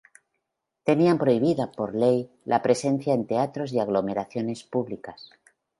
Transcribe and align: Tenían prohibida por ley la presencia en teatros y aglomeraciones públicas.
Tenían 0.89 1.19
prohibida 1.19 1.69
por 1.77 1.93
ley 1.93 2.19
la 2.45 2.63
presencia 2.63 3.13
en 3.13 3.27
teatros 3.27 3.71
y 3.71 3.77
aglomeraciones 3.77 4.63
públicas. 4.63 5.29